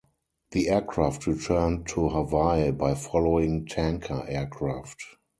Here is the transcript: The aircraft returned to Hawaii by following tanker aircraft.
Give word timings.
The 0.49 0.69
aircraft 0.69 1.27
returned 1.27 1.85
to 1.89 2.09
Hawaii 2.09 2.71
by 2.71 2.95
following 2.95 3.67
tanker 3.67 4.25
aircraft. 4.27 4.97